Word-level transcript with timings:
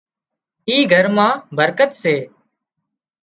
اي 0.69 0.77
گھر 0.91 1.05
مان 1.15 1.31
برڪت 1.57 1.91
سي 2.01 2.15